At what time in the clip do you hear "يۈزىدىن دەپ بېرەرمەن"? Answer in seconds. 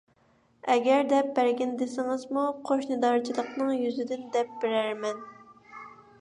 3.83-5.23